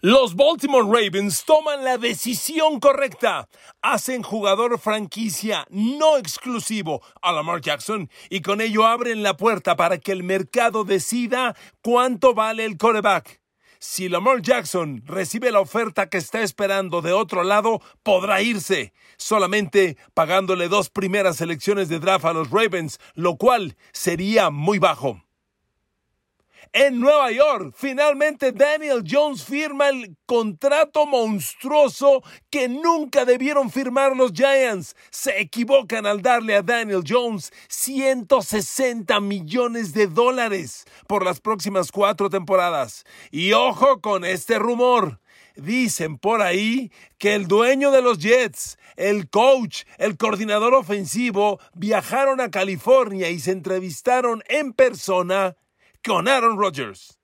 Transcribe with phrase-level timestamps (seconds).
[0.00, 3.48] Los Baltimore Ravens toman la decisión correcta.
[3.80, 9.98] Hacen jugador franquicia no exclusivo a Lamar Jackson y con ello abren la puerta para
[9.98, 13.40] que el mercado decida cuánto vale el coreback.
[13.78, 19.96] Si Lamar Jackson recibe la oferta que está esperando de otro lado, podrá irse, solamente
[20.14, 25.23] pagándole dos primeras selecciones de draft a los Ravens, lo cual sería muy bajo
[26.74, 27.72] en Nueva York.
[27.74, 34.94] Finalmente Daniel Jones firma el contrato monstruoso que nunca debieron firmar los Giants.
[35.10, 42.28] Se equivocan al darle a Daniel Jones 160 millones de dólares por las próximas cuatro
[42.28, 43.04] temporadas.
[43.30, 45.20] Y ojo con este rumor.
[45.56, 52.40] Dicen por ahí que el dueño de los Jets, el coach, el coordinador ofensivo viajaron
[52.40, 55.54] a California y se entrevistaron en persona
[56.04, 57.18] con Aaron Rodgers.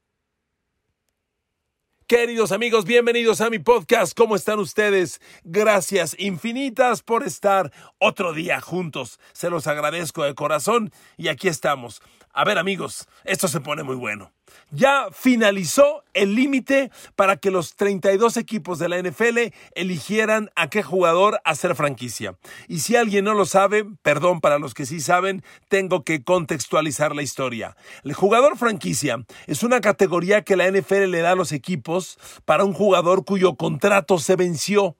[2.06, 4.16] Queridos amigos, bienvenidos a mi podcast.
[4.16, 5.20] ¿Cómo están ustedes?
[5.44, 9.20] Gracias infinitas por estar otro día juntos.
[9.32, 12.02] Se los agradezco de corazón y aquí estamos.
[12.32, 14.32] A ver amigos, esto se pone muy bueno
[14.70, 20.82] ya finalizó el límite para que los 32 equipos de la NFL eligieran a qué
[20.82, 22.36] jugador hacer franquicia.
[22.68, 27.14] Y si alguien no lo sabe, perdón para los que sí saben, tengo que contextualizar
[27.14, 27.76] la historia.
[28.04, 32.64] El jugador franquicia es una categoría que la NFL le da a los equipos para
[32.64, 34.96] un jugador cuyo contrato se venció.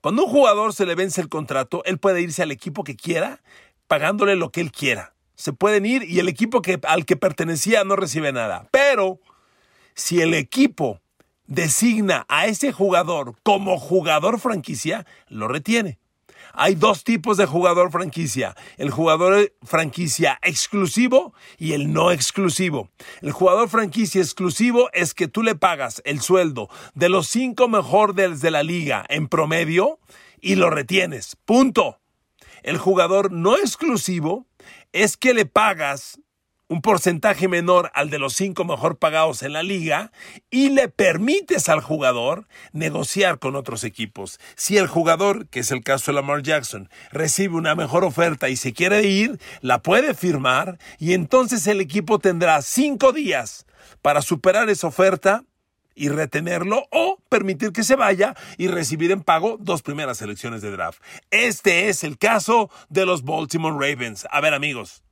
[0.00, 3.42] Cuando un jugador se le vence el contrato, él puede irse al equipo que quiera,
[3.86, 7.96] pagándole lo que él quiera se pueden ir y el equipo al que pertenecía no
[7.96, 8.68] recibe nada.
[8.70, 9.20] Pero
[9.94, 11.00] si el equipo
[11.46, 15.98] designa a ese jugador como jugador franquicia, lo retiene.
[16.56, 22.90] Hay dos tipos de jugador franquicia, el jugador franquicia exclusivo y el no exclusivo.
[23.22, 28.40] El jugador franquicia exclusivo es que tú le pagas el sueldo de los cinco mejores
[28.40, 29.98] de la liga en promedio
[30.40, 31.36] y lo retienes.
[31.44, 31.98] Punto.
[32.62, 34.46] El jugador no exclusivo
[34.94, 36.20] es que le pagas
[36.68, 40.12] un porcentaje menor al de los cinco mejor pagados en la liga
[40.50, 44.38] y le permites al jugador negociar con otros equipos.
[44.54, 48.56] Si el jugador, que es el caso de Lamar Jackson, recibe una mejor oferta y
[48.56, 53.66] se quiere ir, la puede firmar y entonces el equipo tendrá cinco días
[54.00, 55.44] para superar esa oferta
[55.94, 60.70] y retenerlo o permitir que se vaya y recibir en pago dos primeras selecciones de
[60.70, 61.00] draft.
[61.30, 64.26] Este es el caso de los Baltimore Ravens.
[64.30, 65.02] A ver amigos,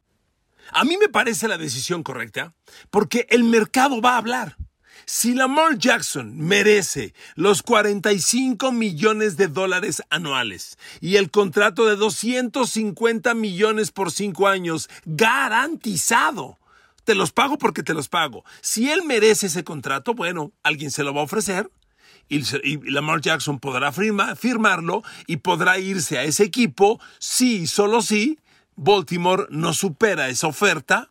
[0.70, 2.54] a mí me parece la decisión correcta
[2.90, 4.56] porque el mercado va a hablar.
[5.04, 13.34] Si Lamar Jackson merece los 45 millones de dólares anuales y el contrato de 250
[13.34, 16.58] millones por cinco años garantizado,
[17.04, 18.44] te los pago porque te los pago.
[18.60, 21.70] Si él merece ese contrato, bueno, alguien se lo va a ofrecer
[22.28, 28.38] y, Lamar Jackson podrá firmarlo y podrá irse a ese equipo si, solo si,
[28.76, 31.10] Baltimore no supera esa oferta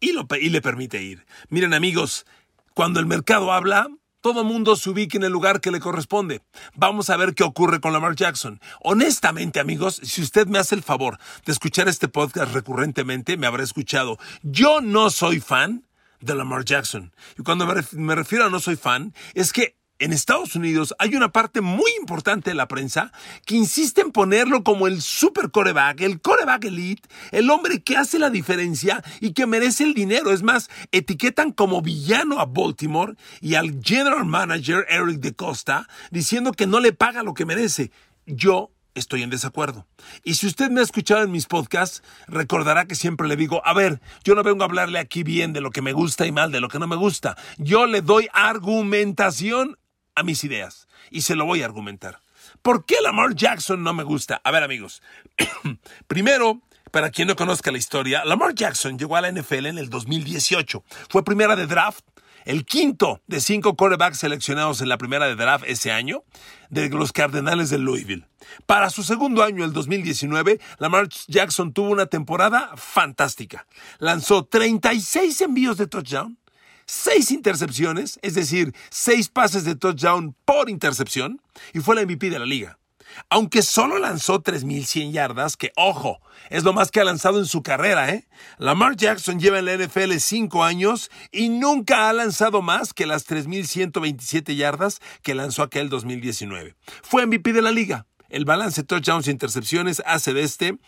[0.00, 1.24] y, le permite ir.
[1.48, 2.26] Miren amigos,
[2.74, 3.88] cuando el mercado habla,
[4.22, 6.40] todo mundo se ubique en el lugar que le corresponde.
[6.74, 8.60] Vamos a ver qué ocurre con Lamar Jackson.
[8.80, 13.62] Honestamente, amigos, si usted me hace el favor de escuchar este podcast recurrentemente, me habrá
[13.62, 14.18] escuchado.
[14.42, 15.84] Yo no soy fan
[16.20, 17.12] de Lamar Jackson.
[17.36, 21.30] Y cuando me refiero a no soy fan, es que en Estados Unidos hay una
[21.30, 23.12] parte muy importante de la prensa
[23.46, 28.18] que insiste en ponerlo como el super coreback, el coreback elite, el hombre que hace
[28.18, 30.32] la diferencia y que merece el dinero.
[30.32, 36.50] Es más, etiquetan como villano a Baltimore y al general manager Eric de Costa diciendo
[36.50, 37.92] que no le paga lo que merece.
[38.26, 39.86] Yo estoy en desacuerdo.
[40.24, 43.72] Y si usted me ha escuchado en mis podcasts, recordará que siempre le digo, a
[43.72, 46.50] ver, yo no vengo a hablarle aquí bien de lo que me gusta y mal
[46.50, 47.36] de lo que no me gusta.
[47.56, 49.78] Yo le doy argumentación
[50.14, 52.20] a mis ideas y se lo voy a argumentar.
[52.62, 54.40] ¿Por qué Lamar Jackson no me gusta?
[54.44, 55.02] A ver amigos,
[56.06, 59.88] primero, para quien no conozca la historia, Lamar Jackson llegó a la NFL en el
[59.88, 60.84] 2018.
[61.08, 62.04] Fue primera de draft,
[62.44, 66.24] el quinto de cinco quarterbacks seleccionados en la primera de draft ese año
[66.70, 68.26] de los Cardenales de Louisville.
[68.66, 73.66] Para su segundo año, el 2019, Lamar Jackson tuvo una temporada fantástica.
[73.98, 76.38] Lanzó 36 envíos de touchdown,
[76.92, 81.40] seis intercepciones, es decir, seis pases de touchdown por intercepción,
[81.72, 82.78] y fue la MVP de la liga.
[83.30, 87.62] Aunque solo lanzó 3.100 yardas, que ojo, es lo más que ha lanzado en su
[87.62, 88.26] carrera, ¿eh?
[88.58, 93.26] Lamar Jackson lleva en la NFL 5 años y nunca ha lanzado más que las
[93.26, 96.74] 3.127 yardas que lanzó aquel 2019.
[97.02, 98.06] Fue MVP de la liga.
[98.28, 100.78] El balance touchdowns e intercepciones hace de este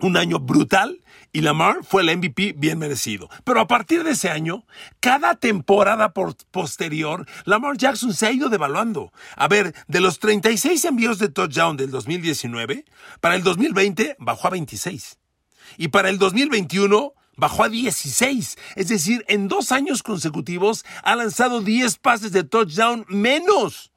[0.00, 1.00] un año brutal
[1.32, 3.28] y Lamar fue el MVP bien merecido.
[3.44, 4.64] Pero a partir de ese año,
[5.00, 9.12] cada temporada posterior, Lamar Jackson se ha ido devaluando.
[9.36, 12.84] A ver, de los 36 envíos de touchdown del 2019,
[13.20, 15.18] para el 2020 bajó a 26.
[15.76, 18.58] Y para el 2021 bajó a 16.
[18.76, 23.92] Es decir, en dos años consecutivos ha lanzado 10 pases de touchdown menos.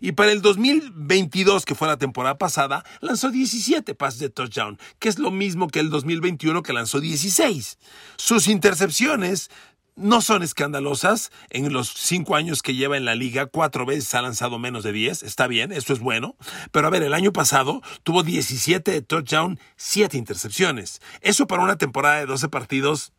[0.00, 5.08] Y para el 2022, que fue la temporada pasada, lanzó 17 pases de touchdown, que
[5.08, 7.78] es lo mismo que el 2021 que lanzó 16.
[8.16, 9.50] Sus intercepciones
[9.94, 11.30] no son escandalosas.
[11.50, 14.92] En los cinco años que lleva en la liga, cuatro veces ha lanzado menos de
[14.92, 15.22] 10.
[15.22, 16.36] Está bien, eso es bueno.
[16.70, 21.00] Pero a ver, el año pasado tuvo 17 de touchdown, 7 intercepciones.
[21.20, 23.12] Eso para una temporada de 12 partidos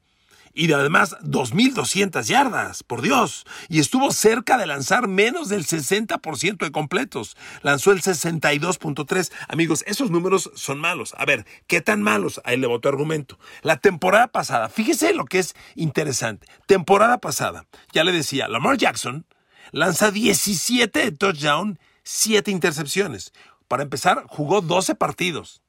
[0.54, 3.46] y además 2.200 yardas, por Dios.
[3.70, 7.36] Y estuvo cerca de lanzar menos del 60% de completos.
[7.62, 9.32] Lanzó el 62.3.
[9.48, 11.16] Amigos, esos números son malos.
[11.18, 12.40] A ver, ¿qué tan malos?
[12.46, 13.40] Ahí le voto argumento.
[13.64, 16.48] La temporada pasada, fíjese lo que es interesante.
[16.68, 19.26] Temporada pasada, ya le decía, Lamar Jackson
[19.72, 23.34] lanza 17 de touchdown, 7 intercepciones.
[23.68, 25.63] Para empezar, jugó 12 partidos.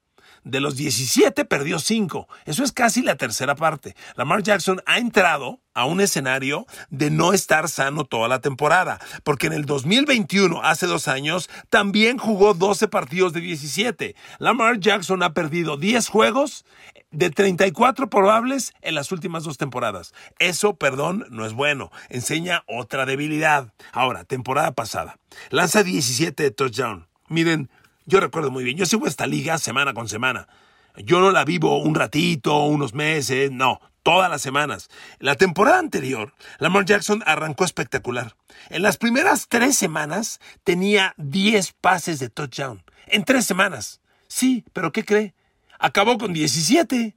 [0.44, 2.28] De los 17 perdió 5.
[2.44, 3.96] Eso es casi la tercera parte.
[4.14, 9.48] Lamar Jackson ha entrado a un escenario de no estar sano toda la temporada, porque
[9.48, 14.14] en el 2021, hace dos años, también jugó 12 partidos de 17.
[14.38, 16.64] Lamar Jackson ha perdido 10 juegos
[17.10, 20.14] de 34 probables en las últimas dos temporadas.
[20.38, 21.90] Eso, perdón, no es bueno.
[22.08, 23.72] Enseña otra debilidad.
[23.92, 25.18] Ahora, temporada pasada.
[25.50, 27.08] Lanza 17 de touchdown.
[27.28, 27.70] Miren,
[28.06, 30.48] yo recuerdo muy bien, yo sigo esta liga semana con semana.
[30.96, 34.88] Yo no la vivo un ratito, unos meses, no, todas las semanas.
[35.18, 38.36] La temporada anterior, Lamar Jackson arrancó espectacular.
[38.70, 42.84] En las primeras tres semanas tenía 10 pases de touchdown.
[43.06, 44.00] En tres semanas.
[44.28, 45.34] Sí, pero ¿qué cree?
[45.78, 47.16] Acabó con 17.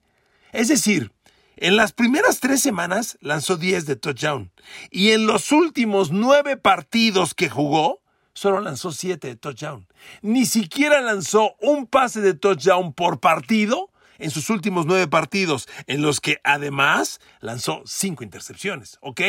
[0.54, 1.12] Es decir,
[1.58, 4.52] en las primeras tres semanas lanzó 10 de touchdown.
[4.90, 8.02] Y en los últimos nueve partidos que jugó,
[8.38, 9.88] solo lanzó siete de touchdown.
[10.22, 13.90] Ni siquiera lanzó un pase de touchdown por partido
[14.20, 19.00] en sus últimos nueve partidos, en los que además lanzó cinco intercepciones.
[19.02, 19.22] ¿Ok?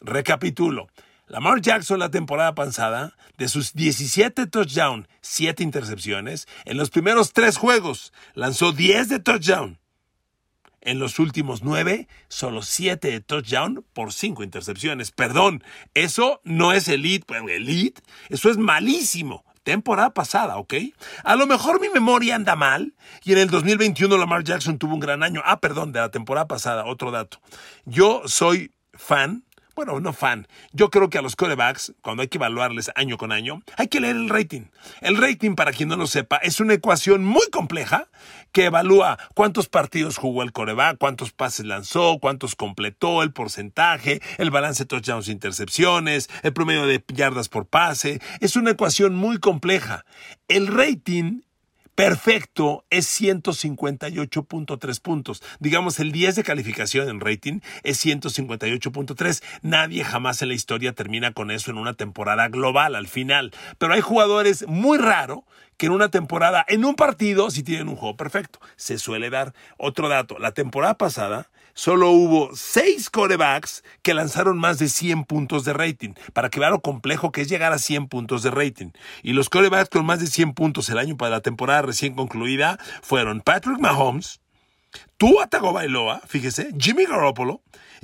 [0.00, 0.86] Recapitulo.
[1.26, 7.56] Lamar Jackson la temporada pasada, de sus 17 touchdown, 7 intercepciones, en los primeros tres
[7.56, 9.80] juegos lanzó 10 de touchdown.
[10.84, 15.10] En los últimos nueve, solo siete de touchdown por cinco intercepciones.
[15.10, 15.64] Perdón,
[15.94, 19.44] eso no es elite, pues, elite, eso es malísimo.
[19.62, 20.74] Temporada pasada, ¿ok?
[21.24, 22.92] A lo mejor mi memoria anda mal
[23.24, 25.40] y en el 2021 Lamar Jackson tuvo un gran año.
[25.42, 27.40] Ah, perdón, de la temporada pasada, otro dato.
[27.86, 30.46] Yo soy fan bueno, no fan.
[30.72, 34.00] Yo creo que a los corebacks, cuando hay que evaluarles año con año, hay que
[34.00, 34.62] leer el rating.
[35.00, 38.08] El rating, para quien no lo sepa, es una ecuación muy compleja
[38.52, 44.50] que evalúa cuántos partidos jugó el coreback, cuántos pases lanzó, cuántos completó, el porcentaje, el
[44.50, 48.20] balance de touchdowns e intercepciones, el promedio de yardas por pase.
[48.40, 50.04] Es una ecuación muy compleja.
[50.48, 51.40] El rating
[51.94, 55.42] perfecto es 158.3 puntos.
[55.60, 59.42] Digamos, el 10 de calificación en rating es 158.3.
[59.62, 63.52] Nadie jamás en la historia termina con eso en una temporada global al final.
[63.78, 65.44] Pero hay jugadores muy raro
[65.76, 68.60] que en una temporada, en un partido, si tienen un juego perfecto.
[68.76, 69.54] Se suele dar.
[69.76, 75.64] Otro dato, la temporada pasada solo hubo seis corebacks que lanzaron más de 100 puntos
[75.64, 78.90] de rating, para que vean lo complejo que es llegar a 100 puntos de rating.
[79.22, 82.78] Y los corebacks con más de 100 puntos el año para la temporada recién concluida
[83.02, 84.40] fueron Patrick Mahomes,
[85.16, 87.60] Tua Tagovailoa, fíjese, Jimmy Garoppolo,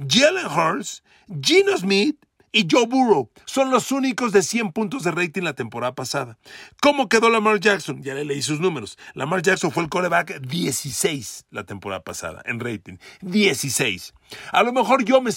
[0.06, 1.02] Jalen Hurts,
[1.42, 2.19] Gino Smith
[2.52, 6.38] y Joe Burrow son los únicos de 100 puntos de rating la temporada pasada.
[6.80, 8.02] ¿Cómo quedó Lamar Jackson?
[8.02, 8.98] Ya le leí sus números.
[9.14, 12.96] Lamar Jackson fue el coreback 16 la temporada pasada en rating.
[13.20, 14.14] 16.
[14.52, 15.30] A lo mejor yo me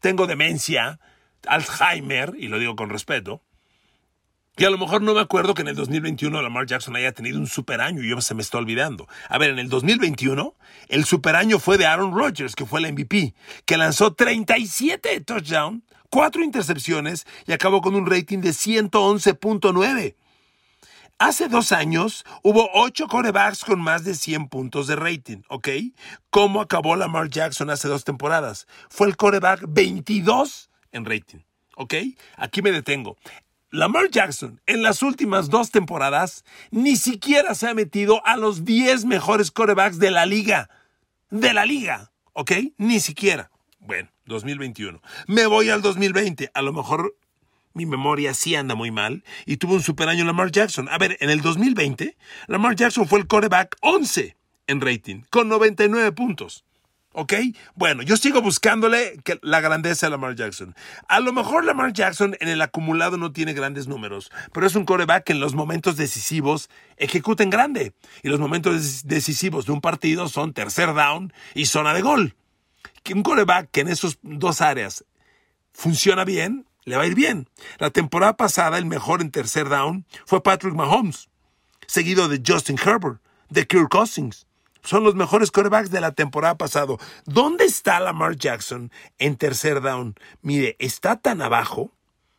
[0.00, 0.98] tengo demencia,
[1.46, 3.42] Alzheimer, y lo digo con respeto,
[4.58, 7.38] y a lo mejor no me acuerdo que en el 2021 Lamar Jackson haya tenido
[7.38, 9.06] un super año y yo se me está olvidando.
[9.28, 10.54] A ver, en el 2021
[10.88, 13.34] el super año fue de Aaron Rodgers, que fue el MVP,
[13.66, 20.14] que lanzó 37 touchdowns, 4 intercepciones y acabó con un rating de 111.9.
[21.18, 25.68] Hace dos años hubo ocho corebacks con más de 100 puntos de rating, ¿ok?
[26.28, 28.66] ¿Cómo acabó Lamar Jackson hace dos temporadas?
[28.90, 31.38] Fue el coreback 22 en rating,
[31.76, 31.94] ¿ok?
[32.36, 33.16] Aquí me detengo.
[33.70, 39.06] Lamar Jackson en las últimas dos temporadas ni siquiera se ha metido a los 10
[39.06, 40.68] mejores corebacks de la liga.
[41.30, 42.52] De la liga, ¿ok?
[42.76, 43.50] Ni siquiera.
[43.86, 45.00] Bueno, 2021.
[45.28, 46.50] Me voy al 2020.
[46.54, 47.14] A lo mejor
[47.72, 50.88] mi memoria sí anda muy mal y tuvo un super año Lamar Jackson.
[50.88, 52.16] A ver, en el 2020,
[52.48, 56.64] Lamar Jackson fue el coreback 11 en rating, con 99 puntos.
[57.12, 57.32] ¿Ok?
[57.76, 60.74] Bueno, yo sigo buscándole la grandeza de Lamar Jackson.
[61.08, 64.84] A lo mejor Lamar Jackson en el acumulado no tiene grandes números, pero es un
[64.84, 67.92] coreback que en los momentos decisivos ejecuta en grande.
[68.24, 72.34] Y los momentos decisivos de un partido son tercer down y zona de gol.
[73.14, 75.04] Un coreback que en esas dos áreas
[75.72, 77.48] funciona bien, le va a ir bien.
[77.78, 81.28] La temporada pasada el mejor en tercer down fue Patrick Mahomes,
[81.86, 83.20] seguido de Justin Herbert,
[83.50, 84.46] de Kirk Cousins
[84.86, 86.94] son los mejores quarterbacks de la temporada pasada.
[87.24, 90.14] ¿Dónde está Lamar Jackson en tercer down?
[90.42, 91.90] Mire, está tan abajo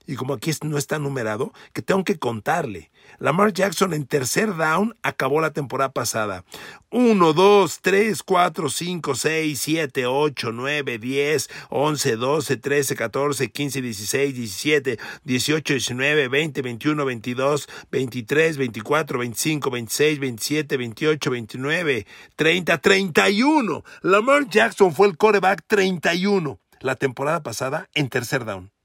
[0.07, 2.89] y como aquí no está numerado, que tengo que contarle.
[3.19, 6.45] Lamar Jackson en tercer down acabó la temporada pasada.
[6.89, 13.81] 1, 2, 3, 4, 5, 6, 7, 8, 9, 10, 11, 12, 13, 14, 15,
[13.81, 22.77] 16, 17, 18, 19, 20, 21, 22, 23, 24, 25, 26, 27, 28, 29, 30,
[22.77, 23.83] 31.
[24.01, 28.76] Lamar Jackson fue el coreback 31 la temporada pasada en tercer down.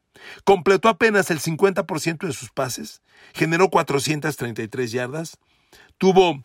[0.44, 3.02] Completó apenas el 50% de sus pases,
[3.32, 5.38] generó 433 yardas,
[5.98, 6.42] tuvo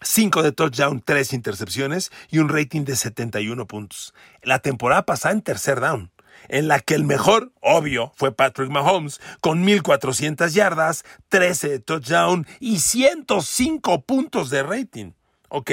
[0.00, 4.14] 5 de touchdown, 3 intercepciones y un rating de 71 puntos.
[4.42, 6.12] La temporada pasada en tercer down,
[6.48, 12.46] en la que el mejor, obvio, fue Patrick Mahomes, con 1.400 yardas, 13 de touchdown
[12.60, 15.12] y 105 puntos de rating.
[15.48, 15.72] ¿Ok?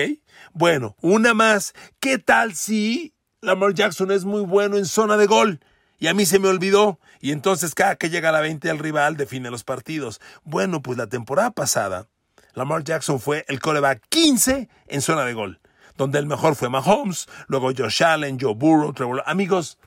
[0.53, 1.73] Bueno, una más.
[1.99, 5.59] ¿Qué tal si Lamar Jackson es muy bueno en zona de gol?
[5.97, 6.99] Y a mí se me olvidó.
[7.21, 10.19] Y entonces cada que llega la 20 el rival define los partidos.
[10.43, 12.07] Bueno, pues la temporada pasada,
[12.53, 15.59] Lamar Jackson fue el coreback 15 en zona de gol.
[15.97, 19.23] Donde el mejor fue Mahomes, luego Josh Allen, Joe Burrow, Trevor.
[19.25, 19.77] Amigos,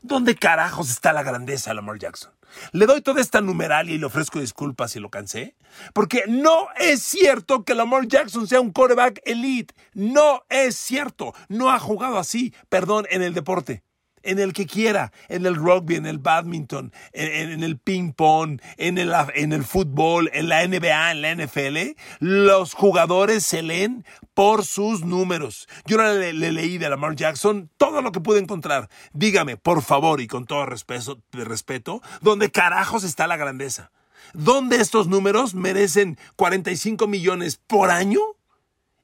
[0.00, 2.32] ¿dónde carajos está la grandeza de Lamar Jackson?
[2.72, 5.54] Le doy toda esta numeralia y le ofrezco disculpas si lo cansé,
[5.92, 9.74] porque no es cierto que Lamar Jackson sea un coreback elite.
[9.92, 11.34] No es cierto.
[11.48, 13.82] No ha jugado así, perdón, en el deporte
[14.28, 18.98] en el que quiera, en el rugby, en el badminton, en, el ping pong, en
[18.98, 24.04] el, en el fútbol, en la NBA, en la NFL, los jugadores se leen
[24.34, 25.66] por sus números.
[25.86, 28.90] Yo le, le, leí de Lamar Jackson todo lo que pude encontrar.
[29.14, 33.90] Dígame, por favor, y con todo respeto, respeto ¿dónde carajos está la grandeza?
[34.34, 38.20] ¿Dónde estos números merecen 45 millones por año?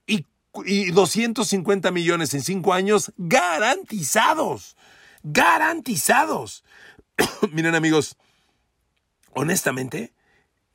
[0.07, 0.27] Y,
[0.67, 4.77] y 250 millones en 5 años garantizados
[5.25, 6.65] garantizados.
[7.51, 8.17] Miren amigos,
[9.33, 10.13] honestamente,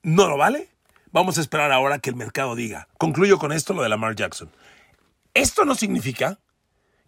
[0.04, 0.70] ¿no lo vale?
[1.12, 2.88] Vamos a esperar ahora que el mercado diga.
[2.98, 4.52] Concluyo con esto lo de Lamar Jackson.
[5.34, 6.40] Esto no significa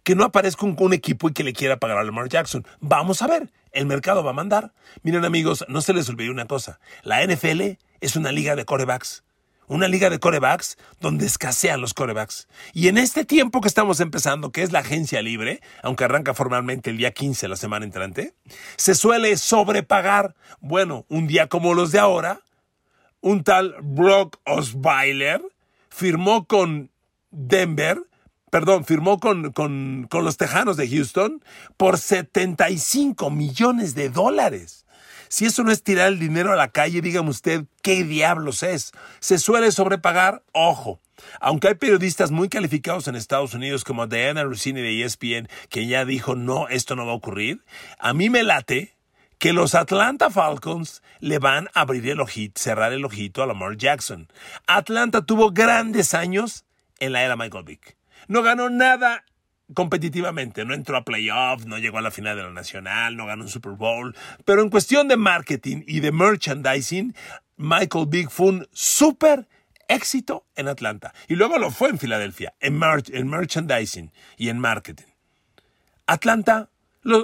[0.02, 2.66] que no aparezca un, equipo y que le quiera pagar a Lamar Jackson.
[2.80, 4.72] Vamos a ver, el mercado va a mandar.
[5.02, 6.80] Miren amigos, no se les olvide una cosa.
[7.02, 9.22] La NFL es una liga de corebacks
[9.68, 12.48] una liga de corebacks donde escasean los corebacks.
[12.72, 16.90] Y en este tiempo que estamos empezando, que es la agencia libre, aunque arranca formalmente
[16.90, 18.34] el día 15 la semana entrante,
[18.76, 20.34] se suele sobrepagar.
[20.60, 22.40] Bueno, un día como los de ahora,
[23.20, 25.42] un tal Brock Osweiler
[25.88, 26.90] firmó con
[27.30, 28.02] Denver,
[28.50, 31.42] perdón, firmó con, con, con los Tejanos de Houston
[31.76, 34.81] por 75 millones de dólares.
[35.32, 38.92] Si eso no es tirar el dinero a la calle, dígame usted, ¿qué diablos es?
[39.18, 41.00] Se suele sobrepagar, ojo.
[41.40, 46.04] Aunque hay periodistas muy calificados en Estados Unidos como Diana Rossini de ESPN que ya
[46.04, 47.64] dijo, no, esto no va a ocurrir,
[47.98, 48.94] a mí me late
[49.38, 53.78] que los Atlanta Falcons le van a abrir el ojito, cerrar el ojito a Lamar
[53.78, 54.28] Jackson.
[54.66, 56.66] Atlanta tuvo grandes años
[57.00, 57.96] en la era Michael Vick.
[58.28, 59.24] No ganó nada
[59.74, 60.64] competitivamente.
[60.64, 63.48] No entró a playoffs, no llegó a la final de la Nacional, no ganó un
[63.48, 64.16] Super Bowl.
[64.44, 67.14] Pero en cuestión de marketing y de merchandising,
[67.56, 69.48] Michael Big fue un súper
[69.88, 71.12] éxito en Atlanta.
[71.28, 72.80] Y luego lo fue en Filadelfia, en,
[73.12, 75.06] en merchandising y en marketing.
[76.06, 76.68] Atlanta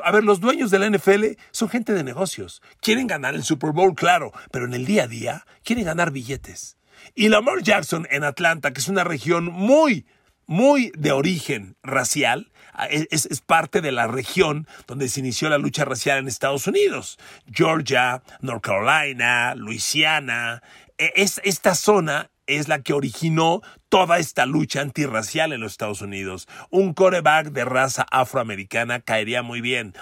[0.03, 2.63] a ver, los dueños de la NFL son gente de negocios.
[2.81, 6.77] Quieren ganar el Super Bowl, claro, pero en el día a día quieren ganar billetes.
[7.15, 10.05] Y Lamar Jackson en Atlanta, que es una región muy,
[10.49, 12.51] muy de origen racial,
[12.91, 17.19] es, parte de la región donde se inició la lucha racial en Estados Unidos.
[17.53, 20.63] Georgia, North Carolina, Louisiana.
[20.97, 26.01] E, es, esta zona es la que originó toda esta lucha antirracial en los Estados
[26.01, 26.49] Unidos.
[26.71, 29.95] Un coreback de raza afroamericana caería muy bien.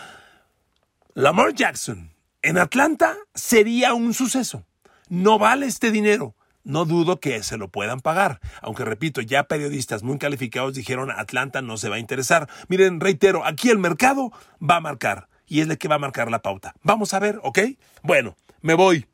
[1.15, 2.13] Lamar Jackson
[2.43, 4.65] en Atlanta sería un suceso.
[5.09, 6.36] No vale este dinero
[6.67, 8.41] no dudo que se lo puedan pagar.
[8.61, 12.49] Aunque repito, ya periodistas muy calificados dijeron Atlanta no se va a interesar.
[12.69, 16.31] Miren, reitero, aquí el mercado va a marcar y es el que va a marcar
[16.31, 16.75] la pauta.
[16.83, 17.61] Vamos a ver, ¿ok?
[18.03, 19.07] Bueno, me voy.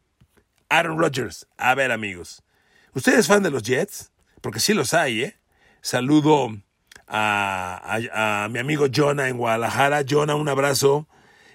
[0.71, 1.47] Aaron Rodgers.
[1.59, 2.42] A ver, amigos.
[2.94, 4.11] ¿Ustedes fan de los Jets?
[4.40, 5.37] Porque sí los hay, ¿eh?
[5.82, 6.49] Saludo
[7.06, 10.04] a, mi amigo Jonah en Guadalajara.
[10.09, 11.06] Jonah, un abrazo.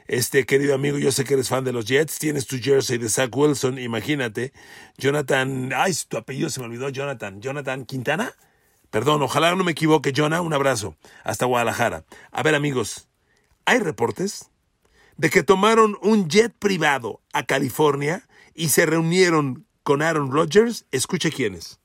[0.08, 3.10] Este querido amigo, yo sé que eres fan de los Jets, tienes tu jersey de
[3.10, 4.54] Zach Wilson, imagínate.
[4.98, 7.42] Jonathan, ay, tu apellido se me olvidó, Jonathan.
[7.42, 8.34] Jonathan Quintana.
[8.90, 10.96] Perdón, ojalá no me equivoque, Jonah, un abrazo.
[11.26, 12.06] Hasta Guadalajara.
[12.32, 13.10] A ver, amigos,
[13.66, 14.50] hay reportes
[15.18, 20.86] de que tomaron un jet privado a California y se reunieron con Aaron Rodgers.
[20.92, 21.80] Escuche quiénes.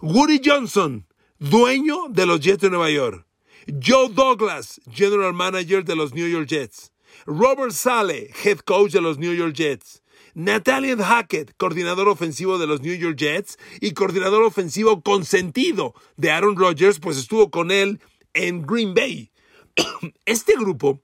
[0.00, 1.08] Woody Johnson,
[1.40, 3.26] dueño de los Jets de Nueva York.
[3.66, 6.93] Joe Douglas, general manager de los New York Jets.
[7.26, 10.02] Robert Sale, head coach de los New York Jets.
[10.34, 16.56] Nathaniel Hackett, coordinador ofensivo de los New York Jets y coordinador ofensivo consentido de Aaron
[16.56, 18.00] Rodgers, pues estuvo con él
[18.32, 19.30] en Green Bay.
[20.24, 21.02] Este grupo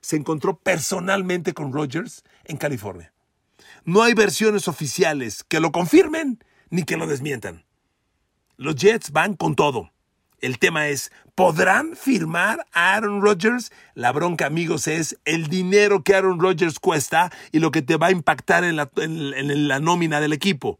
[0.00, 3.12] se encontró personalmente con Rodgers en California.
[3.84, 7.64] No hay versiones oficiales que lo confirmen ni que lo desmientan.
[8.56, 9.92] Los Jets van con todo.
[10.40, 13.72] El tema es, ¿podrán firmar a Aaron Rodgers?
[13.94, 18.08] La bronca, amigos, es el dinero que Aaron Rodgers cuesta y lo que te va
[18.08, 20.78] a impactar en la, en la nómina del equipo.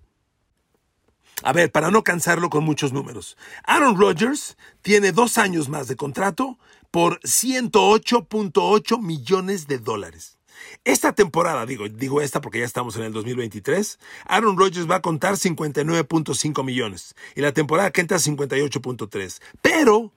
[1.43, 3.37] A ver, para no cansarlo con muchos números.
[3.65, 6.59] Aaron Rodgers tiene dos años más de contrato
[6.91, 10.38] por 108.8 millones de dólares.
[10.85, 15.03] Esta temporada, digo, digo esta porque ya estamos en el 2023, Aaron Rodgers va a
[15.03, 19.41] contar 59.5 millones y la temporada que entra 58.3.
[19.63, 20.13] Pero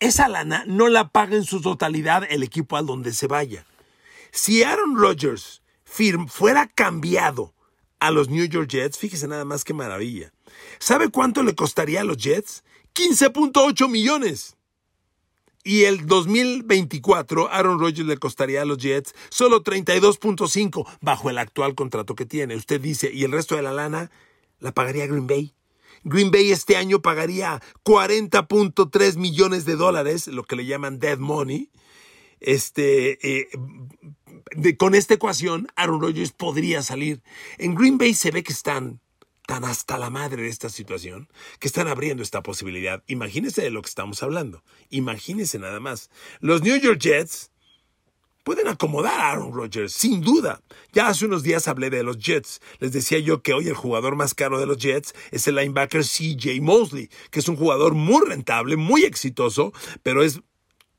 [0.00, 3.64] esa lana no la paga en su totalidad el equipo al donde se vaya.
[4.30, 5.62] Si Aaron Rodgers
[6.28, 7.54] fuera cambiado
[7.98, 10.32] a los New York Jets, fíjese nada más qué maravilla.
[10.78, 12.62] ¿Sabe cuánto le costaría a los Jets?
[12.94, 14.57] 15.8 millones.
[15.68, 21.74] Y el 2024, Aaron Rodgers le costaría a los Jets solo 32.5 bajo el actual
[21.74, 22.56] contrato que tiene.
[22.56, 24.10] Usted dice, ¿y el resto de la lana
[24.60, 25.52] la pagaría Green Bay?
[26.04, 31.68] Green Bay este año pagaría 40.3 millones de dólares, lo que le llaman dead money.
[32.40, 33.48] Este, eh,
[34.78, 37.20] con esta ecuación, Aaron Rodgers podría salir.
[37.58, 39.02] En Green Bay se ve que están
[39.48, 41.26] tan hasta la madre de esta situación
[41.58, 43.02] que están abriendo esta posibilidad.
[43.06, 44.62] Imagínense de lo que estamos hablando.
[44.90, 46.10] Imagínense nada más.
[46.40, 47.50] Los New York Jets
[48.44, 50.60] pueden acomodar a Aaron Rodgers, sin duda.
[50.92, 52.60] Ya hace unos días hablé de los Jets.
[52.78, 56.02] Les decía yo que hoy el jugador más caro de los Jets es el linebacker
[56.02, 60.42] CJ Mosley, que es un jugador muy rentable, muy exitoso, pero es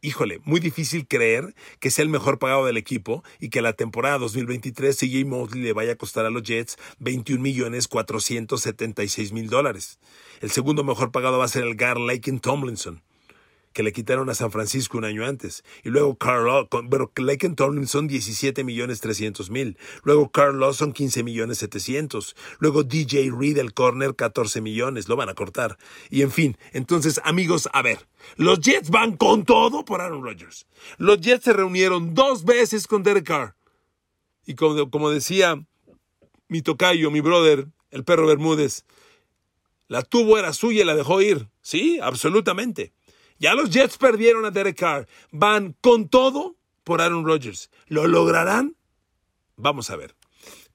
[0.02, 4.18] híjole, muy difícil creer que sea el mejor pagado del equipo y que la temporada
[4.18, 10.00] 2023 CJ Mosley le vaya a costar a los Jets 21 millones 476 mil dólares.
[10.42, 13.02] El segundo mejor pagado va a ser el Gar Laken Tomlinson
[13.80, 15.64] que le quitaron a San Francisco un año antes.
[15.86, 19.78] Y luego Carl pero Laken Tomlinson 17 millones 300 mil.
[20.04, 22.36] Luego Carl Lawson 15 millones 700.
[22.60, 25.08] Luego DJ Reed el corner 14 millones.
[25.08, 25.78] Lo van a cortar.
[26.10, 28.06] Y en fin, entonces amigos, a ver.
[28.36, 30.68] Los Jets van con todo por Aaron Rodgers.
[30.98, 33.56] Los Jets se reunieron dos veces con Derek Carr.
[34.46, 35.58] Y como, como decía
[36.50, 38.84] mi tocayo, mi brother, el perro Bermúdez,
[39.88, 41.48] la tuvo, era suya y la dejó ir.
[41.62, 42.92] Sí, absolutamente.
[43.40, 45.08] Ya los Jets perdieron a Derek Carr.
[45.32, 47.72] Van con todo por Aaron Rodgers.
[47.88, 48.76] ¿Lo lograrán?
[49.56, 50.16] Vamos a ver.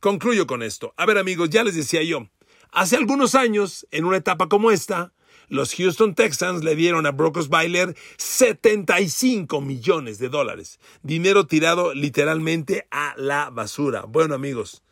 [0.01, 0.93] Concluyo con esto.
[0.97, 2.29] A ver amigos, ya les decía yo,
[2.73, 5.13] hace algunos años, en una etapa como esta,
[5.49, 10.81] los Houston Texans le dieron a Brock Osweiler 75 millones de dólares.
[11.03, 14.05] Dinero tirado literalmente a la basura.
[14.07, 14.83] Bueno amigos,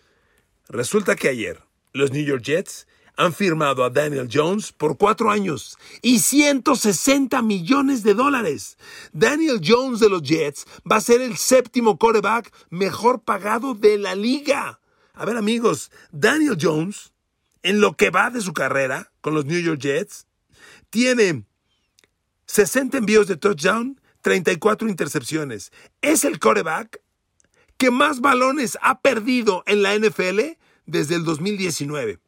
[0.69, 1.61] resulta que ayer
[1.93, 8.03] los New York Jets han firmado a Daniel Jones por cuatro años y 160 millones
[8.03, 8.79] de dólares.
[9.13, 14.15] Daniel Jones de los Jets va a ser el séptimo quarterback mejor pagado de la
[14.15, 14.81] liga.
[15.15, 17.13] A ver amigos, Daniel Jones,
[17.63, 20.27] en lo que va de su carrera con los New York Jets,
[20.91, 21.45] tiene
[22.47, 25.73] 60 envíos de touchdown, 34 intercepciones.
[26.01, 27.01] Es el quarterback
[27.77, 32.22] que más balones ha perdido en la NFL desde el 2019.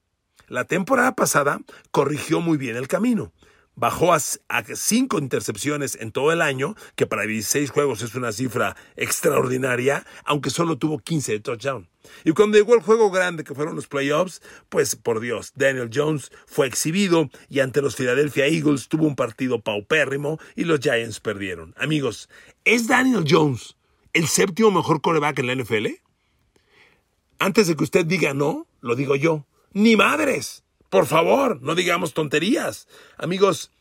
[0.48, 3.32] La temporada pasada corrigió muy bien el camino.
[3.76, 8.76] Bajó a, cinco intercepciones en todo el año, que para 16 juegos es una cifra
[8.94, 11.88] extraordinaria, aunque solo tuvo 15 de touchdown.
[12.24, 16.30] Y cuando llegó el juego grande, que fueron los playoffs, pues por Dios, Daniel Jones
[16.46, 21.74] fue exhibido y ante los Philadelphia Eagles tuvo un partido paupérrimo y los Giants perdieron.
[21.76, 22.28] Amigos,
[22.64, 23.76] ¿es Daniel Jones
[24.12, 25.86] el séptimo mejor coreback en la NFL?
[27.40, 29.44] Antes de que usted diga no, lo digo yo.
[29.74, 30.62] Ni madres.
[30.88, 32.86] Por favor, no digamos tonterías.
[33.18, 33.72] Amigos,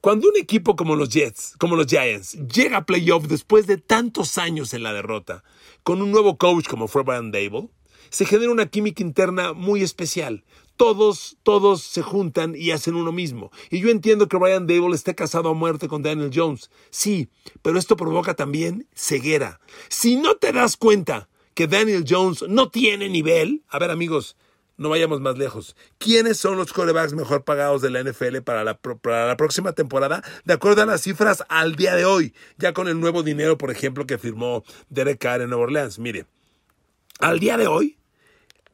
[0.00, 4.36] cuando un equipo como los Jets, como los Giants, llega a playoff después de tantos
[4.36, 5.44] años en la derrota,
[5.84, 7.68] con un nuevo coach como fue Brian Dable,
[8.10, 10.44] se genera una química interna muy especial.
[10.76, 13.50] todos, todos se juntan y hacen uno mismo.
[13.70, 16.70] Y yo entiendo que Brian Dable esté casado a muerte con Daniel Jones.
[16.90, 17.28] Sí,
[17.62, 19.60] pero esto provoca también ceguera.
[19.88, 24.36] Si no te das cuenta que Daniel Jones no tiene nivel, a ver amigos,
[24.76, 25.76] no vayamos más lejos.
[25.98, 30.22] ¿Quiénes son los corebacks mejor pagados de la NFL para la, próxima temporada?
[30.44, 33.70] De acuerdo a las cifras al día de hoy, ya con el nuevo dinero, por
[33.70, 35.98] ejemplo, que firmó Derek Carr en Nueva Orleans.
[35.98, 36.26] Mire,
[37.18, 37.96] al día de hoy,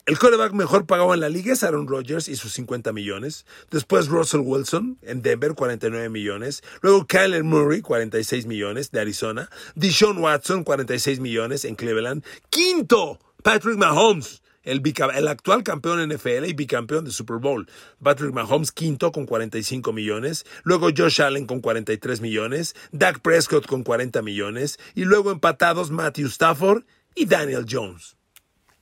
[0.04, 3.46] el coreback mejor pagado en la liga es Aaron Rodgers y sus 50 millones.
[3.70, 6.64] Después Russell Wilson en Denver, 49 millones.
[6.80, 9.48] Luego Kyler Murray, 46 millones de Arizona.
[9.76, 12.24] Deshaun Watson, 46 millones en Cleveland.
[12.50, 14.42] Quinto, Patrick Mahomes.
[14.62, 14.82] El,
[15.14, 17.68] el, actual campeón NFL y bicampeón de Super Bowl.
[18.02, 20.46] Patrick Mahomes quinto con 45 millones.
[20.62, 22.74] Luego Josh Allen con 43 millones.
[22.92, 24.78] Dak Prescott con 40 millones.
[24.94, 28.16] Y luego empatados Matthew Stafford y Daniel Jones.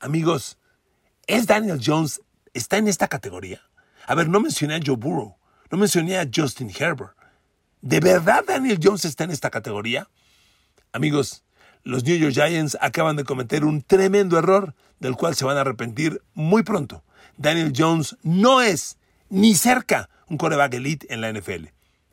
[0.01, 0.59] Amigos,
[1.31, 2.21] ¿Es Daniel Jones?
[2.55, 3.63] ¿Está en esta categoría?
[4.05, 5.37] A ver, no mencioné a Joe Burrow,
[5.71, 7.13] no mencioné a Justin Herbert.
[7.81, 10.11] ¿De verdad Daniel Jones está en esta categoría?
[10.93, 11.45] Amigos,
[11.85, 15.63] los New York Giants acaban de cometer un tremendo error del cual se van a
[15.63, 17.03] arrepentir muy pronto.
[17.37, 21.67] Daniel Jones no es ni cerca un coreback elite en la NFL.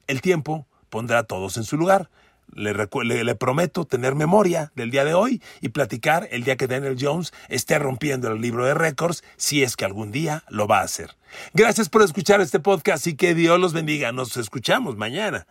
[0.08, 2.10] El tiempo pondrá a todos en su lugar.
[2.54, 6.97] Le, le, prometo tener memoria del día de hoy y platicar el día que Daniel
[7.00, 10.84] Jones esté rompiendo el libro de récords, si es que algún día lo va a
[10.84, 11.17] hacer.
[11.54, 14.13] Gracias por escuchar este podcast y que Dios los bendiga.
[14.13, 15.45] Nos escuchamos mañana.